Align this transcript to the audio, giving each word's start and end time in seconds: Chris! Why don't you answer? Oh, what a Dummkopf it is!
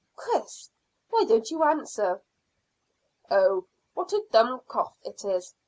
Chris! 0.15 0.71
Why 1.11 1.25
don't 1.25 1.51
you 1.51 1.61
answer? 1.61 2.23
Oh, 3.29 3.67
what 3.93 4.11
a 4.13 4.25
Dummkopf 4.31 4.95
it 5.03 5.23
is! 5.23 5.53